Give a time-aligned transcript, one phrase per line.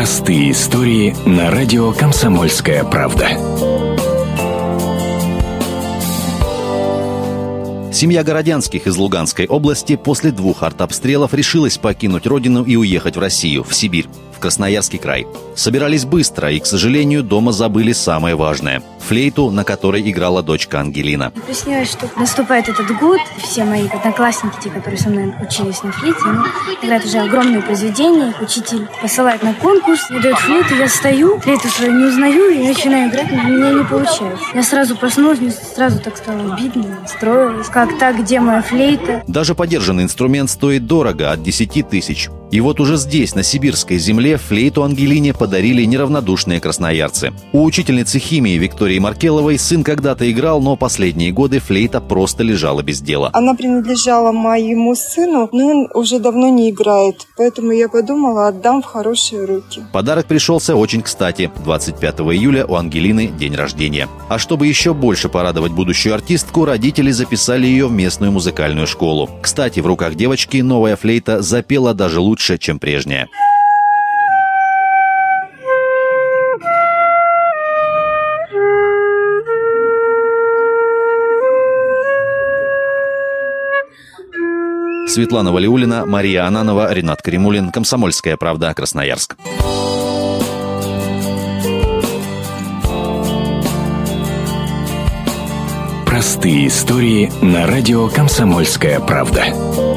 [0.00, 3.32] Простые истории на радио «Комсомольская правда».
[7.92, 13.62] Семья Городянских из Луганской области после двух артобстрелов решилась покинуть родину и уехать в Россию,
[13.62, 14.06] в Сибирь.
[14.40, 15.26] Красноярский край.
[15.54, 21.32] Собирались быстро, и, к сожалению, дома забыли самое важное– флейту, на которой играла дочка Ангелина.
[21.46, 26.20] Приснилось, что наступает этот год, все мои одноклассники, те, которые со мной учились на флейте,
[26.24, 26.38] они
[26.82, 31.92] играют уже огромные произведения, учитель посылает на конкурс, мне дает флейту, я стою, флейту свою
[31.92, 34.44] не узнаю и начинаю играть, но у меня не получается.
[34.54, 37.68] Я сразу проснулась, мне сразу так стало обидно, строилась.
[37.68, 39.22] Как так, где моя флейта?
[39.26, 42.30] Даже подержанный инструмент стоит дорого, от 10 тысяч.
[42.50, 47.32] И вот уже здесь, на сибирской земле, флейту Ангелине подарили неравнодушные красноярцы.
[47.52, 53.00] У учительницы химии Виктории Маркеловой сын когда-то играл, но последние годы флейта просто лежала без
[53.00, 53.30] дела.
[53.32, 58.84] Она принадлежала моему сыну, но он уже давно не играет, поэтому я подумала, отдам в
[58.84, 59.82] хорошие руки.
[59.92, 61.52] Подарок пришелся очень кстати.
[61.64, 64.08] 25 июля у Ангелины день рождения.
[64.28, 69.30] А чтобы еще больше порадовать будущую артистку, родители записали ее в местную музыкальную школу.
[69.40, 73.28] Кстати, в руках девочки новая флейта запела даже лучше лучше, чем прежняя.
[85.06, 89.36] Светлана Валиулина, Мария Ананова, Ренат Каримулин, Комсомольская правда, Красноярск.
[96.06, 99.89] Простые истории на радио «Комсомольская правда».